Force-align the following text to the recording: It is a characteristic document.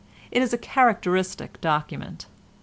It 0.31 0.41
is 0.41 0.51
a 0.51 0.57
characteristic 0.57 1.61
document. 1.61 2.25